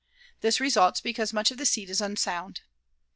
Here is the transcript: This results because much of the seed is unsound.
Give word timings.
This 0.39 0.59
results 0.59 0.99
because 0.99 1.31
much 1.31 1.51
of 1.51 1.59
the 1.59 1.65
seed 1.67 1.87
is 1.91 2.01
unsound. 2.01 2.61